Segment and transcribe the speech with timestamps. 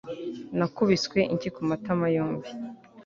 [0.57, 2.49] nakubiswe inshyi ku matama yombi